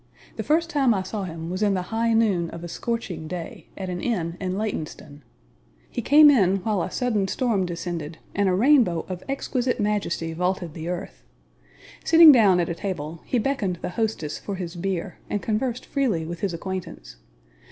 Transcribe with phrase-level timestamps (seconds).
[0.35, 3.67] The first time I saw him was in the high noon of a scorching day,
[3.77, 5.21] at an inn in Laytonstone.
[5.91, 10.73] He came in while a sudden storm descended, and a rainbow of exquisite majesty vaulted
[10.73, 11.21] the earth.
[12.03, 16.25] Sitting down at a table, he beckoned the hostess for his beer, and conversed freely
[16.25, 17.17] with his acquaintance.